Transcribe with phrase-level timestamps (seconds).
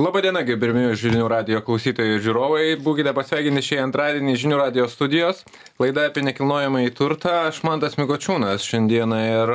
[0.00, 2.62] Labadiena, gerbėmi žinių radio klausytojai ir žiūrovai.
[2.80, 5.42] Būkite pasveikinti šį antradienį žinių radio studijos.
[5.82, 7.34] Laida apie nekilnojamą į turtą.
[7.50, 9.52] Aš Mantas Mikočiūnas šiandieną ir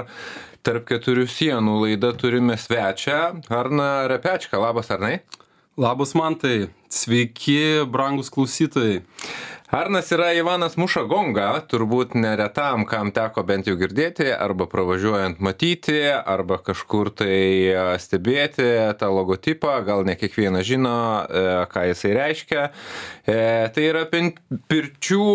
[0.68, 3.21] tarp keturių sienų laida turime svečią.
[3.50, 4.62] Arna Repečka.
[4.62, 5.16] Labas, Arnai.
[5.81, 6.68] Labas, Mantai.
[6.90, 9.02] Sveiki, brangus klausytojai.
[9.76, 15.98] Arnas yra Ivanas Muša Gonga, turbūt neretam, kam teko bent jau girdėti, arba pravažiuojant matyti,
[16.13, 17.40] arba kažkur tai
[17.73, 18.67] e, stebėti
[19.02, 20.95] tą logotipą, gal ne kiekvienas žino,
[21.26, 22.70] e, ką jisai reiškia.
[23.25, 23.38] E,
[23.73, 25.27] tai yra pirčių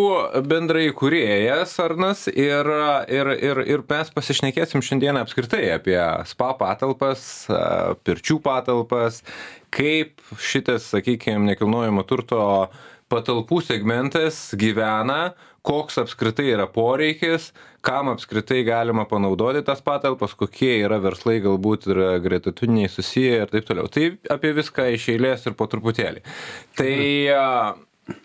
[0.47, 2.71] bendrai kuriejas Arnas ir,
[3.11, 5.99] ir, ir, ir mes pasišnekėsim šiandieną apskritai apie
[6.31, 7.27] spa patalpas,
[8.07, 9.25] pirčių patalpas,
[9.75, 12.43] kaip šitas, sakykime, nekilnojamo turto
[13.11, 15.33] patalpų segmentas gyvena,
[15.67, 17.51] koks apskritai yra poreikis,
[17.85, 23.69] kam apskritai galima panaudoti tas patalpas, kokie yra verslai galbūt ir gretutiniai susiję ir taip
[23.69, 23.91] toliau.
[23.93, 26.25] Tai apie viską iš eilės ir po truputėlį.
[26.79, 26.97] Tai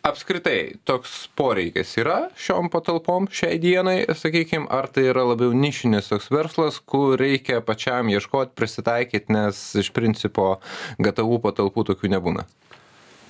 [0.06, 6.32] apskritai toks poreikis yra šiom patalpom šiai dienai, sakykime, ar tai yra labiau nišinis toks
[6.34, 10.56] verslas, kur reikia pačiam ieškoti, prisitaikyti, nes iš principo
[11.02, 12.48] gatavų patalpų tokių nebūna.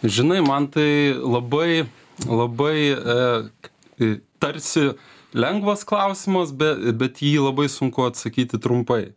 [0.04, 1.86] Žinai, man tai labai,
[2.28, 4.92] labai e, tarsi
[5.36, 9.14] lengvas klausimas, bet, bet jį labai sunku atsakyti trumpai.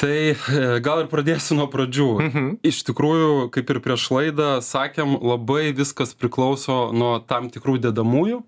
[0.00, 0.34] Tai e,
[0.80, 2.08] gal ir pradėsiu nuo pradžių.
[2.24, 2.50] Mhm.
[2.64, 8.40] Iš tikrųjų, kaip ir prieš laidą sakėm, labai viskas priklauso nuo tam tikrų dedamųjų.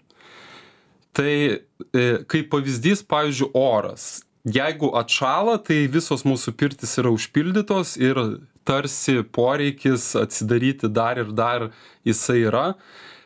[1.12, 4.22] Tai e, kaip pavyzdys, pavyzdžiui, oras.
[4.48, 8.18] Jeigu atšala, tai visos mūsų pirtis yra užpildytos ir
[8.64, 11.70] tarsi poreikis atsidaryti dar ir dar
[12.06, 12.66] jisai yra.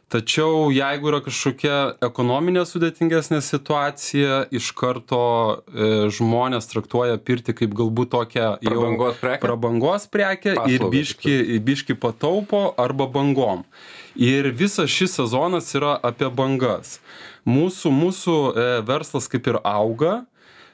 [0.07, 8.13] Tačiau jeigu yra kažkokia ekonominė sudėtingesnė situacija, iš karto e, žmonės traktuoja pirti kaip galbūt
[8.13, 13.65] tokią prabangos prekę, prabangos prekę ir biški, biški pataupo arba bangom.
[14.15, 17.01] Ir visas šis sezonas yra apie bangas.
[17.43, 20.21] Mūsų, mūsų e, verslas kaip ir auga,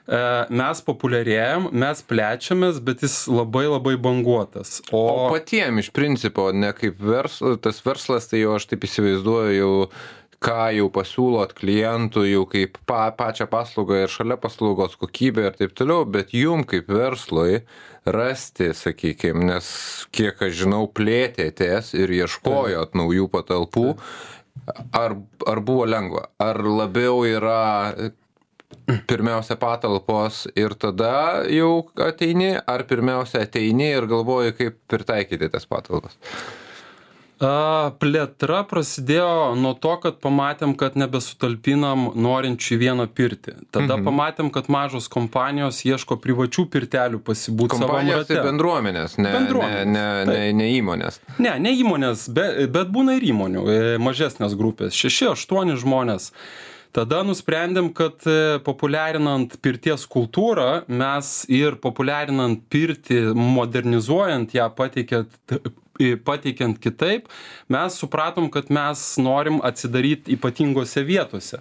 [0.06, 4.80] mes populiarėjam, mes plečiamės, bet jis labai labai banguotas.
[4.90, 9.54] O, o patiem iš principo, ne kaip vers, tas verslas, tai jau aš taip įsivaizduoju,
[9.60, 9.72] jau
[10.42, 15.76] ką jau pasiūlot klientui, jau kaip pa, pačią paslaugą ir šalia paslaugos kokybę ir taip
[15.78, 17.62] toliau, bet jum kaip verslui
[18.02, 19.68] rasti, sakykime, nes
[20.14, 23.92] kiek aš žinau, plėtėtės ir ieškojot naujų patalpų.
[24.94, 25.14] Ar,
[25.48, 26.26] ar buvo lengva?
[26.42, 27.94] Ar labiau yra
[29.10, 36.18] pirmiausia patalpos ir tada jau ateini, ar pirmiausia ateini ir galvoji, kaip pritaikyti tas patalpas?
[37.42, 43.56] Plėtra prasidėjo nuo to, kad pamatėm, kad nebesutalpinam norinčių vieną pirtį.
[43.74, 44.04] Tada mhm.
[44.06, 48.28] pamatėm, kad mažos kompanijos ieško privačių pirtelių pasibūti savo rate.
[48.30, 49.88] Tai bendruomenės, ne, bendruomenės.
[49.90, 51.18] Ne, ne, ne, ne įmonės.
[51.42, 56.30] Ne, ne įmonės, bet, bet būna ir įmonių, e, mažesnės grupės, šeši, aštuoni žmonės
[56.96, 65.58] tada nusprendėm kad e, populiarinant pirties kultūrą mes ir populiarinant pirtį modernizuojant ją pateikiant
[66.24, 67.28] pateikiant kitaip
[67.72, 71.60] mes supratom kad mes norim atsidaryt ypatingose vietose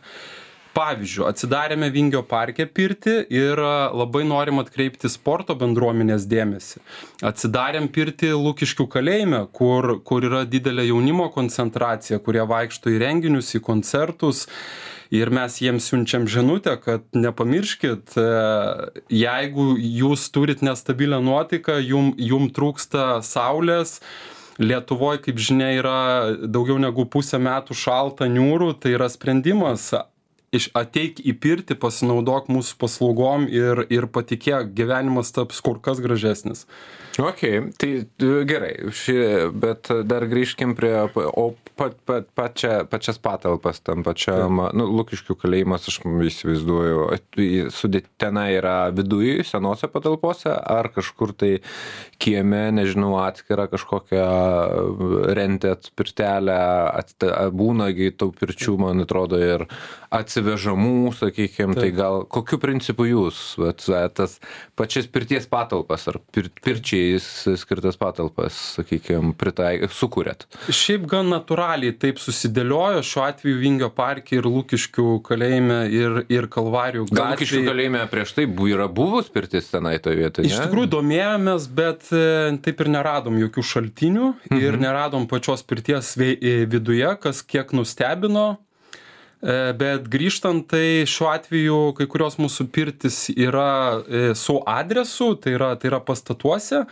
[0.76, 3.60] pavyzdžiu atsidarėme vingio parke pirtį ir
[3.98, 6.82] labai norim atkreipti sporto bendruomenės dėmesį.
[7.28, 13.64] Atsidarėm pirtį lukiškių kalėjime kur kur yra didelė jaunimo koncentracija kurie vaikšto į renginius į
[13.68, 14.48] koncertus.
[15.12, 18.28] Ir mes jiems siunčiam žinutę kad nepamirškit e,
[19.12, 23.98] jeigu jūs turit nestabilią nuotaiką jum jum trūksta saulės.
[24.62, 25.98] Lietuvoj kaip žinia yra
[26.48, 29.90] daugiau negu pusę metų šalta niūru tai yra sprendimas
[30.56, 36.66] iš ateik į pirtį pasinaudok mūsų paslaugom ir ir patikėk gyvenimas taps kur kas gražesnis
[37.20, 37.92] okei tai
[38.50, 39.18] gerai ši
[39.64, 41.52] bet dar grįžkim prie o
[41.82, 44.76] pat, pat, pačia, pačias patalpas tam pačiam, Taip.
[44.78, 47.08] nu, Lukiškių kalėjimas, aš įsivaizduoju,
[47.74, 51.52] sudėt tenai yra viduje, senose patalpose, ar kažkur tai
[52.22, 54.26] kieme, nežinau, atskira kažkokią
[55.38, 56.60] rentėt pirtelę,
[57.02, 57.16] at,
[57.56, 59.66] būnagi tų pirčių, man atrodo, ir
[60.42, 63.84] atsivežamų, sakykime, tai gal kokiu principu jūs, vat,
[64.16, 64.40] tas
[64.80, 70.48] pačias pirties patalpas ar pir, pirčiai skirtas patalpas, sakykime, pritaik, sukūrėt?
[70.72, 77.08] Šiaip gan natūraliai taip susidėliojo šiuo atveju Vingio parke ir Lukiškių kalėjime ir, ir Kalvarijų
[77.08, 77.22] gatvėje.
[77.22, 80.50] Gal Lukiškių kalėjime prieš tai yra buvus pirtis tenai toje vietoje?
[80.50, 84.60] Iš tikrųjų domėjomės, bet e, taip ir neradom jokių šaltinių mhm.
[84.62, 88.50] ir neradom pačios pirties e, viduje, kas kiek nustebino.
[89.42, 94.02] E, bet grįžtant, tai šiuo atveju kai kurios mūsų pirtis yra
[94.38, 96.86] su adresu, tai yra, tai yra pastatuose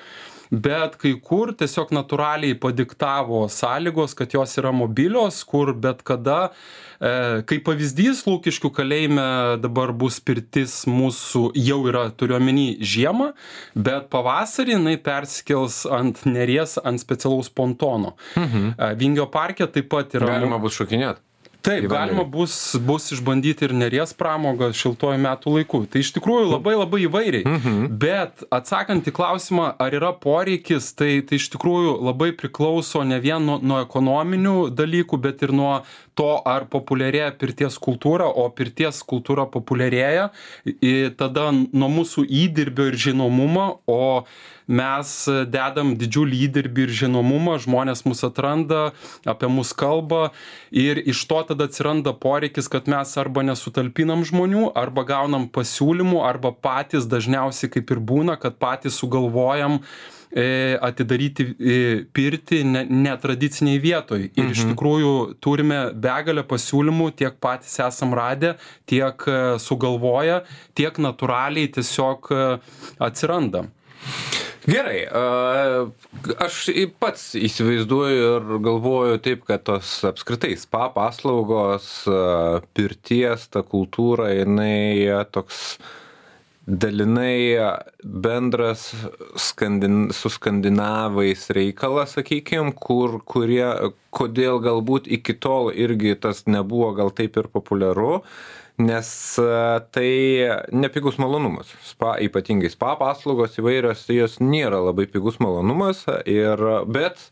[0.49, 7.43] bet kai kur tiesiog natūraliai padiktavo sąlygos kad jos yra mobilios kur bet kada e,
[7.49, 9.27] kaip pavyzdys lukiškių kalėjime
[9.61, 13.31] dabar bus pirtis mūsų jau yra turiu omeny žiemą
[13.77, 18.73] bet pavasarį jinai persikels ant neries ant specialaus pontono mhm.
[18.97, 21.21] vingio parke taip pat yra galima bus šokinėt
[21.65, 25.81] taip galima bus bus išbandyti ir neries pramogą šiltuoju metų laiku.
[25.91, 27.45] Tai iš tikrųjų labai labai įvairiai.
[27.47, 27.97] Mhm.
[27.99, 33.43] bet atsakant į klausimą ar yra poreikis tai tai iš tikrųjų labai priklauso ne vien
[33.45, 35.73] nuo nuo ekonominių dalykų bet ir nuo
[36.19, 40.29] to ar populiarėja pirties kultūra o pirties kultūra populiarėja
[40.65, 44.01] i tada nuo mūsų įdirbio ir žinomumo o
[44.69, 45.13] mes
[45.49, 48.91] dedam didžiulį įdirbį ir žinomumą žmonės mus atranda
[49.25, 50.29] apie mus kalba
[50.71, 56.53] ir iš to tada atsiranda poreikis kad mes arba nesutalpinam žmonių arba gaunam pasiūlymų arba
[56.53, 59.79] patys dažniausiai kaip ir būna kad patys sugalvojam
[60.29, 61.79] e, atidaryti e,
[62.13, 64.27] pirtį ne netradicinėj vietoj.
[64.37, 68.53] Ir iš tikrųjų turime begalę pasiūlymų tiek patys esam radę
[68.89, 70.43] tiek e, sugalvoję
[70.77, 72.29] tiek natūraliai tiesiog
[73.09, 73.65] atsiranda
[74.67, 75.05] Gerai,
[76.43, 76.57] aš
[76.99, 81.87] pats įsivaizduoju ir galvoju taip, kad tos apskritai spa paslaugos,
[82.75, 85.79] pirties, ta kultūra, jinai toks
[86.69, 87.55] dalinai
[88.03, 88.91] bendras
[89.39, 93.65] skandin, su skandinavais reikalas, sakykime, kur, kurie,
[94.13, 98.19] kodėl galbūt iki tol irgi tas nebuvo gal taip ir populiaru,
[98.79, 99.11] nes
[99.43, 100.09] a, tai
[100.71, 101.71] nepigus malonumas.
[101.85, 107.29] Spa, ypatingai spa paslaugos įvairios, jos nėra labai pigus malonumas, ir, bet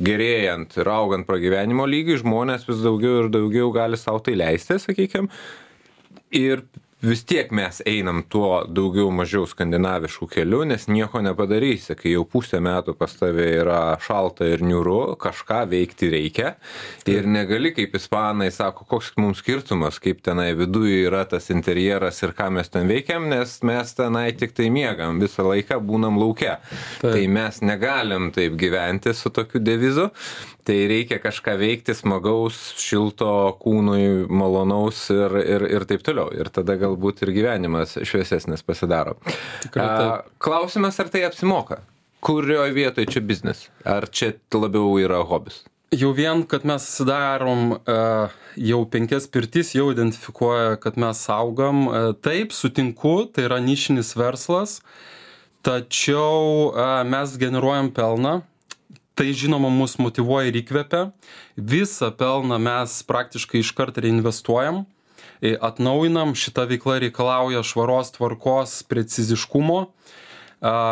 [0.00, 5.28] gerėjant ir augant pragyvenimo lygiui, žmonės vis daugiau ir daugiau gali savo tai leisti, sakykime.
[6.36, 6.64] Ir
[7.02, 12.60] vis tiek mes einam tuo daugiau mažiau skandinavišku keliu, nes nieko nepadarysi, kai jau pusę
[12.62, 16.54] metų pas tave yra šalta ir niūru, kažką veikti reikia.
[17.08, 22.36] Ir negali, kaip ispanai sako, koks mums skirtumas, kaip tenai viduje yra tas interjeras ir
[22.36, 26.58] ką mes ten veikiam, nes mes tenai tik tai miegam, visą laiką būnam laukia.
[27.00, 27.14] Taip.
[27.16, 30.10] Tai mes negalim taip gyventi su tokiu devizu.
[30.70, 33.30] Tai reikia kažką veikti smagaus, šilto
[33.62, 36.28] kūnui, malonaus ir, ir, ir taip toliau.
[36.36, 39.16] Ir tada galbūt ir gyvenimas šviesesnis pasidaro.
[39.64, 40.30] Tikrai taip.
[40.42, 41.80] Klausimas, ar tai apsimoka?
[42.20, 43.68] Kurioje vietoje čia biznis?
[43.88, 45.62] Ar čia labiau yra hobis?
[45.90, 51.88] Jau vien, kad mes darom uh, jau penkias pirtis, jau identifikuoja, kad mes augam.
[51.88, 54.76] Uh, taip, sutinku, tai yra nišinis verslas,
[55.66, 58.36] tačiau uh, mes generuojam pelną.
[59.18, 61.10] Tai žinoma mus motivuoja ir įkvepia.
[61.58, 64.99] Visą pelną mes praktiškai iškart reinvestuojam, e,
[65.40, 69.86] atnaujinam, šita veikla reikalauja švaros tvarkos, preciziškumo,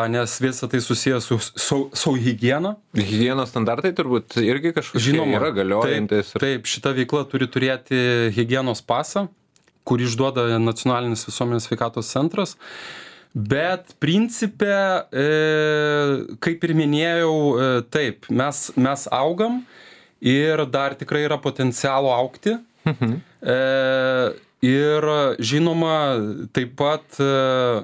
[0.08, 2.76] nes visa tai susijęs su, su, su hygiena.
[2.96, 6.32] Hygienos standartai turbūt irgi kažkokie Žinoma, yra galiojantis.
[6.32, 7.98] Taip, taip, šita veikla turi turėti
[8.36, 9.26] hygienos pasą,
[9.88, 12.56] kurį išduoda Nacionalinis visuomenės sveikatos centras.
[13.36, 15.26] Bet principė, e,
[16.40, 19.60] kaip ir minėjau, e, taip, mes, mes augam
[20.24, 22.56] ir dar tikrai yra potencialo aukti.
[23.42, 23.58] E,
[24.62, 25.06] ir
[25.38, 25.96] žinoma,
[26.52, 27.28] taip pat e,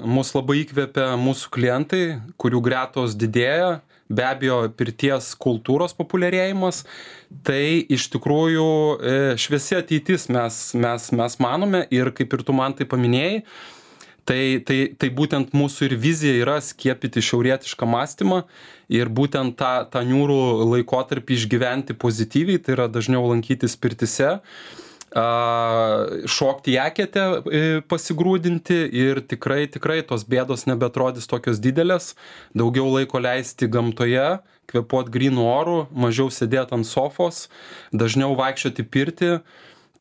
[0.07, 2.05] mus labai įkvepia mūsų klientai,
[2.41, 3.79] kurių gretos didėja,
[4.11, 6.83] be abejo, pirties kultūros populiarėjimas.
[7.47, 7.63] Tai
[7.95, 12.87] iš tikrųjų e, šviesi ateitis mes, mes, mes manome ir kaip ir tu man tai
[12.91, 13.41] paminėjai,
[14.25, 18.45] tai tai tai būtent mūsų ir vizija yra skiepyti šiaurietišką mąstymą
[18.93, 20.39] ir būtent tą tą niūrų
[20.75, 24.39] laikotarpį išgyventi pozityviai tai yra dažniau lankytis pirtyse.
[24.41, 24.75] a
[25.15, 32.15] šokti į eketę e, pasigrūdinti ir tikrai tikrai tos bėdos nebeatrodys tokios didelės.
[32.55, 34.41] Daugiau laiko leisti gamtoje
[34.71, 37.49] kvėpuot grynu oru mažiau sėdėt ant sofos
[37.93, 39.31] dažniau vaikščiot į pirtį.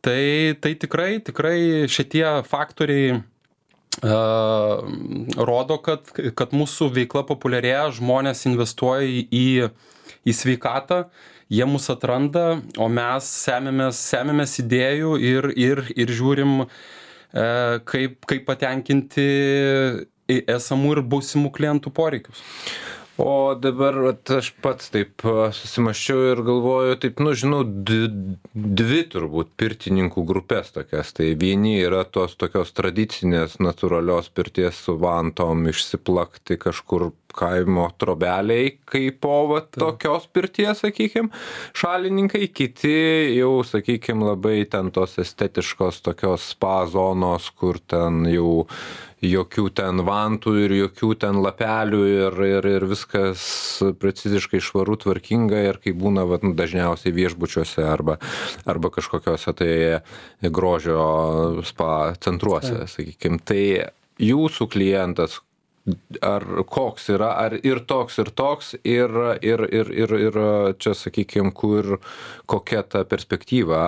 [0.03, 0.23] Tai
[0.59, 3.21] tai tikrai tikrai šitie faktoriai
[4.01, 4.17] a,
[5.37, 9.69] rodo, kad, kad mūsų veikla populiarėja, žmonės investuoja į,
[10.25, 11.03] į sveikatą,
[11.53, 17.45] jie mus atranda, o mes semėmės, semėmės idėjų ir, ir, ir žiūrim, e,
[17.89, 19.27] kaip, kaip patenkinti
[20.29, 22.41] esamų ir būsimų klientų poreikius.
[23.21, 25.21] O dabar vat, aš pats taip
[25.53, 31.11] susimaščiau ir galvoju, taip, nu, žinau, dvi, turbūt pirtininkų grupės tokias.
[31.13, 39.21] Tai vieni yra tos tokios tradicinės natūralios pirties su vantom išsiplakti kažkur kaimo trobeliai, kaip
[39.21, 41.29] po va, tokios pirties, sakykime,
[41.77, 42.97] šalininkai, kiti
[43.37, 48.65] jau, sakykime, labai ten tos estetiškos tokios spa zonos, kur ten jau
[49.23, 53.45] jokių ten vantų ir jokių ten lapelių ir ir ir viskas
[54.01, 58.19] preciziškai švaru tvarkinga ir kaip būna vat nu dažniausiai viešbučiuose arba
[58.65, 59.73] arba kažkokiuose tai
[60.51, 63.39] grožio spa centruose sakykim.
[63.39, 63.63] Tai
[64.19, 65.39] jūsų klientas
[66.23, 69.11] ar koks yra ar ir toks ir toks ir
[69.43, 70.39] ir ir ir ir
[70.79, 71.97] čia sakykim kur
[72.47, 73.83] kokia ta perspektyva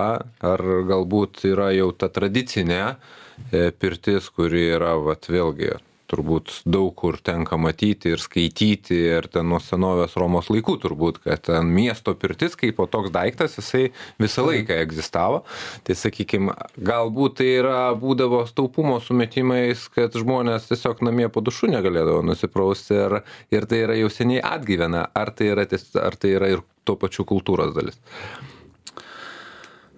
[0.52, 5.72] ar galbūt yra jau ta tradicinė e, pirtis kuri yra vat vėlgi
[6.10, 11.44] turbūt daug kur tenka matyti ir skaityti ir ten nuo senovės romos laikų turbūt kad
[11.48, 13.90] ten miesto pirtis kaipo toks daiktas jisai
[14.22, 15.42] visą laiką egzistavo.
[15.86, 22.22] Tai sakykim galbūt tai yra būdavo taupumo sumetimais kad žmonės tiesiog namie po dušu negalėdavo
[22.26, 23.18] nusiprausti ir
[23.54, 25.08] ir tai yra jau seniai atgyvena.
[25.14, 27.98] Ar tai yra ties ar tai yra ir tuo pačiu kultūros dalis?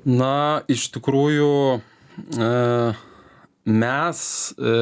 [0.09, 1.53] Na iš tikrųjų
[2.38, 2.49] e
[3.68, 4.20] mes
[4.56, 4.76] e,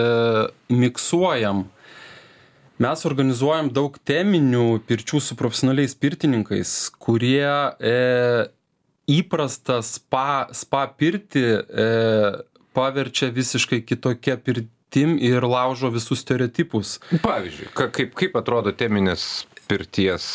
[0.71, 1.67] miksuojam
[2.83, 7.49] mes organizuojam daug teminių pirčių su profesionaliais pirtininkais kurie
[7.81, 7.97] e,
[9.11, 11.89] įprastą spa spa pirtį e,
[12.77, 16.99] paverčia visiškai kitokia pirtim ir laužo visus stereotipus.
[17.25, 20.29] Pavyzdžiui ka kaip kaip atrodo teminės pirties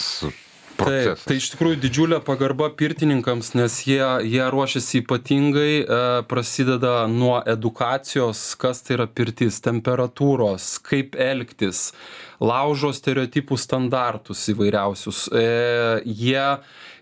[0.85, 7.37] Taip, tai iš tikrųjų didžiulė pagarba pirtininkams, nes jie, jie ruošiasi ypatingai, e, prasideda nuo
[7.53, 11.91] edukacijos, kas tai yra pirtis, temperatūros, kaip elgtis,
[12.41, 15.27] laužo stereotipų standartus įvairiausius.
[15.33, 15.45] E,
[16.05, 16.47] jie,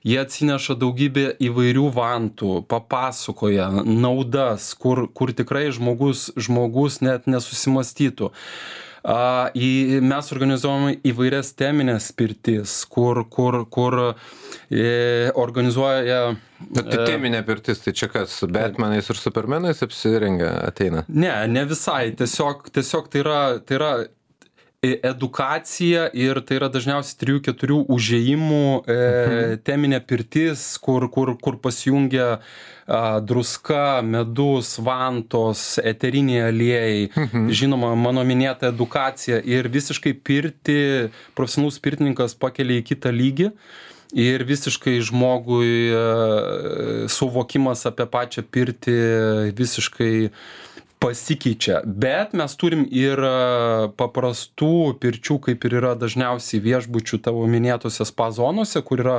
[0.07, 8.33] jie atsineša daugybę įvairių vantų, papasakoja naudas, kur, kur tikrai žmogus, žmogus net nesusimastytų.
[9.03, 16.35] A, į, mes organizuojame įvairias teminės pirtis, kur, kur, kur e, organizuoja.
[16.59, 21.05] Bet tai teminė pirtis, tai čia kas, Batmanais ir Supermanais apsirengia ateina?
[21.07, 23.93] Ne, ne visai, tiesiog, tiesiog tai yra, tai yra
[24.81, 29.57] edukacija ir tai yra dažniausiai trijų keturių užėjimų e, mhm.
[29.67, 37.51] teminė pirtis, kur, kur, kur pasijungia a, druska, medus, vantos, eteriniai aliejai, mhm.
[37.51, 40.79] žinoma, mano minėta edukacija ir visiškai pirti,
[41.36, 43.51] profesionalus pirtininkas pakelia į kitą lygį.
[44.09, 45.91] Ir visiškai žmogui
[47.13, 48.95] suvokimas apie pačią pirtį
[49.53, 50.13] visiškai
[50.99, 51.79] pasikeičia.
[51.85, 53.21] Bet mes turim ir
[53.99, 59.15] paprastų pirčių kaip ir yra dažniausiai viešbučių tavo minėtose spa zonose kur yra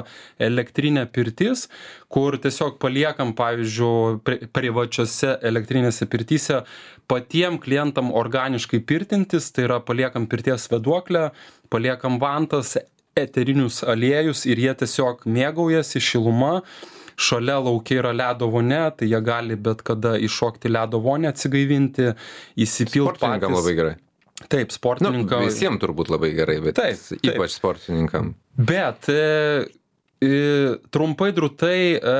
[0.50, 1.68] elektrinė pirtis
[2.12, 6.62] kur tiesiog paliekam pavyzdžiui pri privačiose elektrinėse pirtyse
[7.10, 11.30] patiem klientam organiškai pirtintis tai yra paliekam pirties vėduoklę
[11.72, 12.76] paliekam vantas
[13.16, 16.60] eterinius aliejus ir jie tiesiog mėgaujasi šiluma
[17.20, 22.14] šalia lauke yra ledo vonia tai jie gali bet kada įšokt į ledo vonią atsigaivinti
[22.64, 23.52] įsipilt patys.
[23.56, 23.96] labai gerai.
[24.48, 25.42] Taip sportininkam.
[25.42, 27.26] Nu, visiems turbūt labai gerai bet taip, taip.
[27.28, 28.32] ypač sportininkam.
[28.56, 29.66] Bet e,
[30.24, 30.32] e,
[30.94, 32.14] trumpai drūtai e,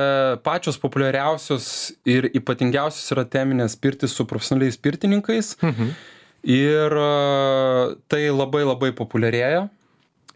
[0.45, 1.65] pačios populiariausios
[2.09, 5.55] ir ypatingiausios yra teminės pirtys su profesionaliais pirtininkais.
[5.65, 5.93] Mhm.
[6.41, 7.11] ir e,
[8.09, 9.69] tai labai labai populiarėja.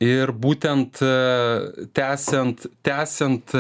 [0.04, 1.00] Ir būtent
[1.96, 3.54] tęsiant tęsiant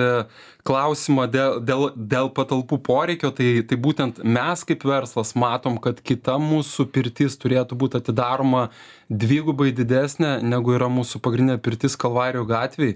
[0.65, 6.39] klausimą dėl dėl dėl patalpų poreikio tai tai būtent mes kaip verslas matom kad kita
[6.41, 8.69] mūsų pirtis turėtų būt atidaroma
[9.09, 12.95] dvigubai didesnė negu yra mūsų pagrindinė pirtis kalvarijų gatvėj.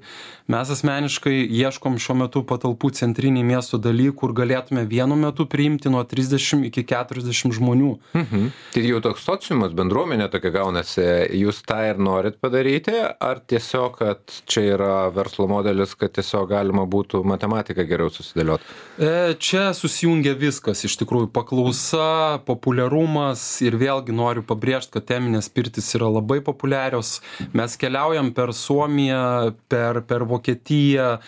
[0.50, 6.02] Mes asmeniškai ieškom šiuo metu patalpų centrinėj miesto daly kur galėtume vienu metu priimti nuo
[6.10, 7.92] trisdešim iki keturiasdešim žmonių.
[8.18, 8.50] Mhm.
[8.74, 11.06] Tai jau toks sociumas bendruomenė tokia gaunasi.
[11.44, 16.88] Jūs tą ir norit padaryti ar tiesiog kad čia yra verslo modelis kad tiesiog galima
[16.90, 17.22] būtų
[17.60, 18.64] matematiką geriau susidėliot?
[19.00, 25.94] E čia susijungia viskas iš tikrųjų paklausa populiarumas ir vėlgi noriu pabrėžt kad teminės pirtys
[25.96, 27.22] yra labai populiarios.
[27.54, 31.20] Mes keliaujam per suomiją per per vokietiją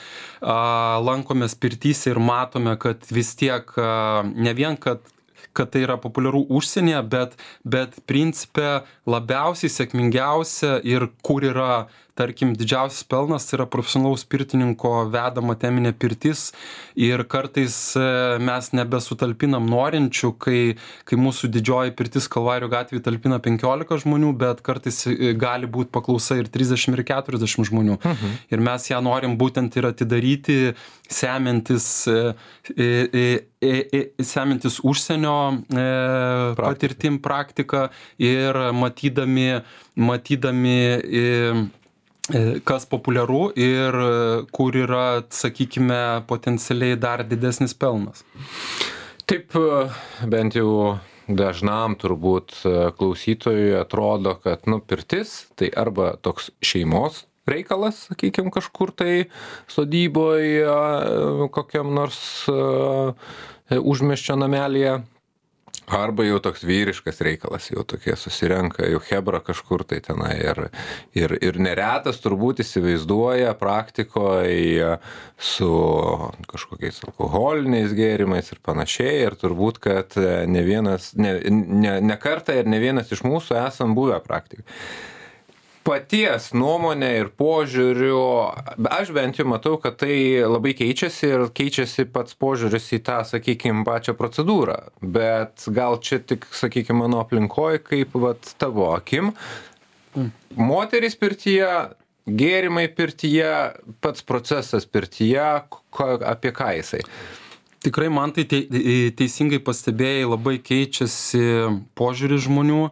[0.42, 5.02] lankomės pirtyse ir matome kad vis tiek ne vien kad
[5.54, 7.34] kad tai yra populiaru užsienyje bet
[7.68, 15.94] bet principe labiausiai sėkmingiausia ir kur yra tarkim didžiausias pelnas yra profesionalaus pirtininko vedama teminė
[15.96, 16.50] pirtis
[17.00, 18.04] ir kartais e,
[18.44, 20.60] mes nebesutalpinam norinčių kai
[21.08, 26.40] kai mūsų didžioji pirtis kalvarijų gatvėj talpina penkiolika žmonių bet kartais e, gali būt paklausa
[26.42, 28.36] ir trisdešim ir keturiasdešim žmonių mhm.
[28.52, 30.60] ir mes ją norim būtent ir atidaryti
[31.12, 32.34] semiantis e,
[33.62, 35.36] semiantis užsienio
[36.58, 37.90] patirtim praktika
[38.20, 39.62] ir matydami
[39.96, 40.80] matydami
[42.68, 44.12] kas populiaru ir e,
[44.54, 48.24] kur yra, sakykime, potencialiai dar didesnis pelnas.
[49.30, 50.98] Taip, e, bent jau
[51.32, 52.58] dažnam turbūt
[52.98, 59.14] klausytojui atrodo, kad, nu, pirtis tai arba toks šeimos reikalas, sakykime, kažkur tai
[59.72, 60.68] sodyboje,
[61.56, 62.20] kokiam nors
[63.72, 65.00] užmieščio namelėje,
[65.88, 70.34] arba jau toks vyriškas reikalas, jau tokie susirenka, jau hebra kažkur tai tenai.
[70.42, 70.62] Ir,
[71.18, 74.98] ir, ir neretas turbūt įsivaizduoja praktikoje
[75.38, 75.72] su
[76.52, 79.22] kažkokiais alkoholiniais gėrimais ir panašiai.
[79.28, 83.98] Ir turbūt, kad ne vienas, ne, ne, ne kartą ir ne vienas iš mūsų esam
[83.98, 84.66] buvę praktikai
[85.84, 88.20] paties nuomone ir požiūriu
[88.92, 90.14] aš bent jau matau kad tai
[90.46, 94.78] labai keičiasi ir keičiasi pats požiūris į tą sakykim pačią procedūrą.
[95.02, 99.34] Bet gal čia tik sakykim mano aplinkoj kaip vat tavo akim.
[100.58, 101.70] Moterys pirtyje
[102.28, 103.52] gėrimai pirtyje
[104.04, 105.48] pats procesas pirtyje
[105.96, 107.02] ką apie ką jisai?
[107.82, 111.42] Tikrai man tai teisingai pastebėjai, labai keičiasi
[111.98, 112.84] požiūris žmonių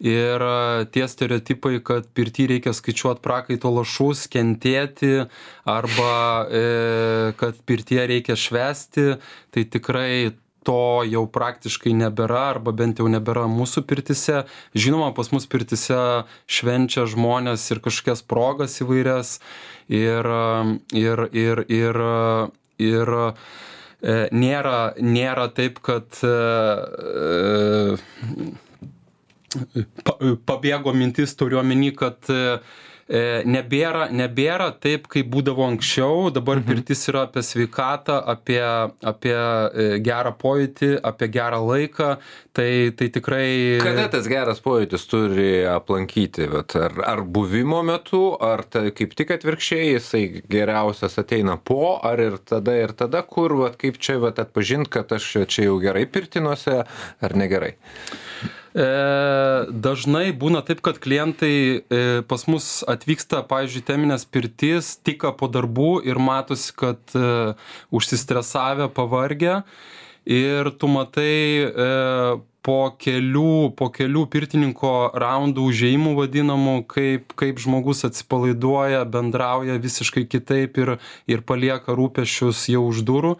[0.00, 0.44] ir
[0.92, 5.26] tie stereotipai kad pirty reikia skaičiuot prakaito lašus kentėti
[5.68, 6.12] arba
[6.48, 6.62] e,
[7.40, 9.10] kad pirtyje reikia švęsti
[9.52, 10.32] tai tikrai
[10.64, 14.44] to jau praktiškai nebėra arba bent jau nebėra mūsų pirtyse.
[14.76, 16.00] Žinoma pas mus pirtyse
[16.50, 19.38] švenčia žmonės ir kažkokias progas įvairias.
[19.88, 20.28] Ir
[20.94, 22.00] ir ir ir
[22.80, 26.36] ir e, nėra nėra taip kad e,
[30.04, 30.16] pa,
[30.46, 32.60] pabėgo mintis, turiu omeny, kad e,
[33.10, 36.68] e, nebėra, nebėra taip, kaip būdavo anksčiau, dabar mhm.
[36.68, 38.60] pirtis yra apie sveikatą, apie,
[39.12, 42.12] apie e, gerą pojūtį, apie gerą laiką,
[42.56, 43.48] tai, tai tikrai...
[43.82, 49.34] Kada tas geras pojūtis turi aplankyti, bet ar, ar buvimo metu, ar tai kaip tik
[49.38, 54.38] atvirkščiai jisai geriausias ateina po, ar ir tada ir tada, kur, vat, kaip čia vat,
[54.42, 56.82] atpažinti, kad aš čia jau gerai pirtinuose,
[57.20, 57.74] ar negerai?
[58.70, 58.86] E,
[59.70, 65.96] dažnai būna taip, kad klientai e, pas mus atvyksta, pavyzdžiui, teminės pirtis, tik po darbų
[66.06, 67.54] ir matosi, kad e,
[67.90, 69.62] užsistresavę, pavargę.
[70.30, 71.56] Ir tu matai
[72.66, 80.80] po kelių, po kelių pirtininko raundų užėjimų vadinamų, kaip, kaip žmogus atsipalaiduoja, bendrauja visiškai kitaip
[80.82, 80.96] ir,
[81.30, 83.36] ir palieka rūpešius jau už durų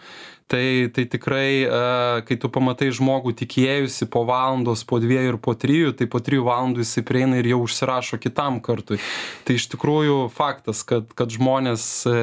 [0.50, 5.54] tai tai tikrai e, kai tu pamatai žmogų tikėjusi po valandos, po dviejų ir po
[5.54, 8.98] trijų, tai po trijų valandų jisai prieina ir jau užsirašo kitam kartui.
[9.46, 12.16] Tai iš tikrųjų faktas, kad, kad žmonės e,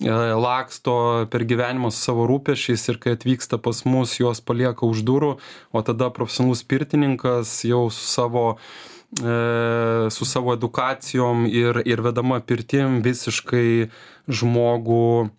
[0.00, 5.34] laksto per gyvenimą su savo rūpešiais ir kai atvyksta pas mus, juos palieka už durų,
[5.72, 8.46] o tada profesionalus pirtininkas jau su savo
[9.10, 13.90] su savo edukacijom ir, ir vedama pirtim visiškai
[14.30, 15.30] žmogų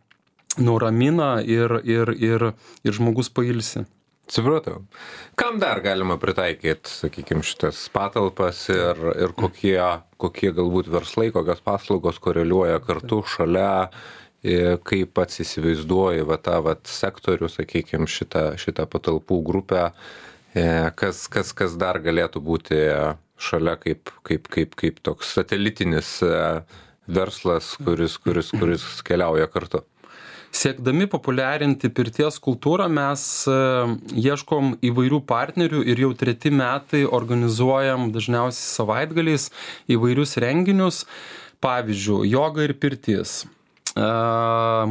[0.60, 2.52] nuramina ir, ir, ir,
[2.84, 3.86] ir žmogus pailsi.
[4.32, 4.86] Supratau.
[5.36, 9.76] Kam dar galima pritaikyti, sakykime, šitas patalpas ir, ir kokie,
[10.22, 13.90] kokie galbūt verslai, kokios paslaugos koreliuoja kartu šalia,
[14.42, 19.92] kaip pats įsivaizduoji va, tą va, sektorių, sakykime, šitą, šitą patalpų grupę,
[20.98, 22.80] kas, kas, kas dar galėtų būti
[23.42, 26.18] šalia kaip, kaip, kaip, kaip toks satelitinis
[27.12, 29.84] verslas, kuris, kuris, kuris keliauja kartu?
[30.52, 33.54] Siekdami populiarinti pirties kultūrą mes e,
[34.20, 39.48] ieškom įvairių partnerių ir jau treti metai organizuojam dažniausiai savaitgaliais
[39.96, 41.06] įvairius renginius.
[41.64, 43.46] Pavyzdžiui joga ir pirtis
[43.96, 44.10] e,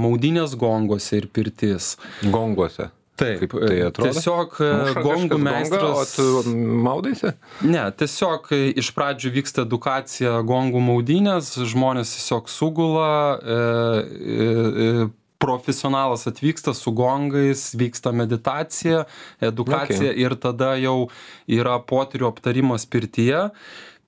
[0.05, 1.95] maudynės gongose ir pirtis
[2.31, 4.11] gonguose Taip, kaip tai atrodo.
[4.15, 5.83] Tiesiog e, Muša gongų meistras.
[5.85, 6.55] Gongą, o tu
[6.87, 7.33] maudaisi?
[7.69, 8.49] Ne, tiesiog
[8.81, 15.09] iš pradžių vyksta edukacija gongų maudynės, žmonės tiesiog sugula, e, e,
[15.41, 19.05] profesionalas atvyksta su gongais, vyksta meditacija,
[19.41, 20.25] edukacija okay.
[20.25, 21.09] ir tada jau
[21.49, 23.49] yra potyrių aptarimas pirtyje.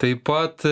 [0.03, 0.71] Taip pat e,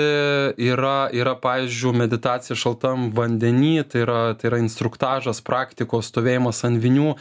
[0.59, 7.13] yra, yra pavyzdžiui, meditacija šaltam vandenį, tai yra, tai yra instruktažas, praktikos, stovėjimas ant vinių.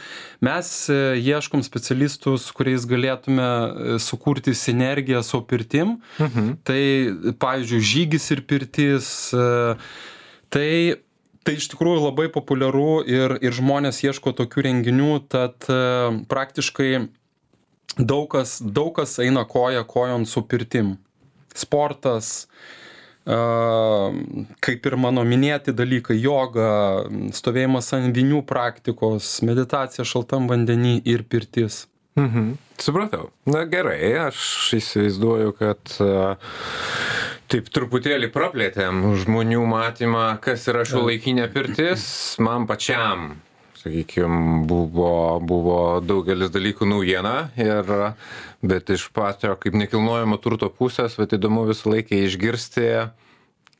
[0.42, 6.00] Mes e, ieškom specialistus, kuriais galėtume e, sukurti sinergiją su pirtim.
[6.18, 6.48] Mhm.
[6.66, 6.80] Tai,
[7.44, 9.12] pavyzdžiui, žygis ir pirtis.
[10.50, 10.66] Tai
[11.46, 15.64] tai iš tikrųjų labai populiaru ir ir žmonės ieško tokių renginių tad
[16.28, 16.90] praktiškai
[17.96, 20.98] daug kas daug kas eina koja kojon su pirtim
[21.58, 22.48] sportas
[24.60, 27.04] kaip ir mano minėti dalykai joga
[27.36, 31.86] stovėjimas ant vinių praktikos meditacija šaltam vandeny ir pirtis.
[32.18, 32.56] Mhm.
[32.80, 33.28] Supratau.
[33.46, 34.40] Na gerai aš
[34.80, 35.92] įsivaizduoju kad
[37.50, 42.08] taip truputėlį praplėtėm žmonių matymą kas yra šiuolaikinė pirtis.
[42.42, 43.34] Man pačiam
[43.80, 47.88] sakykim buvo buvo daugelis dalykų naujiena ir
[48.60, 52.88] bet iš patio kaip nekilnojamo turto pusės vat įdomu visą laiką išgirsti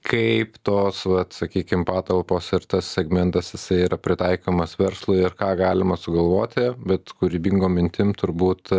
[0.07, 5.99] kaip tos vat sakykim patalpos ir tas segmentas jisai yra pritaikomas verslui ir ką galima
[6.01, 8.73] sugalvoti bet kūrybingom mintim turbūt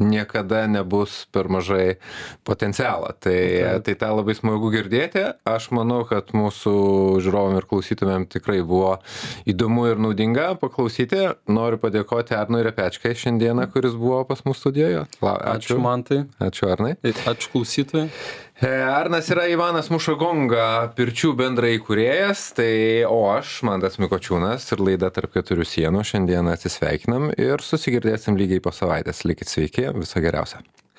[0.00, 1.98] niekada nebus per mažai
[2.48, 3.12] potencialo.
[3.20, 5.24] Tai tai tą labai smagu girdėti.
[5.48, 6.74] Aš manau kad mūsų
[7.22, 8.96] žiūrovam ir klausytojam tikrai buvo
[9.48, 11.20] įdomu ir naudinga paklausyti.
[11.52, 15.04] Noriu padėkoti arnui repečkai šiandieną kuris buvo pas mus studijoje.
[15.20, 16.24] Ačiū mantai.
[16.42, 16.96] Ačiū arnai.
[17.02, 18.08] Ačiū klausytojai.
[18.08, 25.10] E, Arnas yra Ivanas Mušagonga, pirčių bendrai įkūrėjas, tai o aš, Mandas Mikočiūnas ir laida
[25.10, 29.24] tarp keturių sienų šiandien atsisveikinam ir susigirdėsim lygiai po savaitės.
[29.26, 30.62] Likit sveiki, viso geriausio.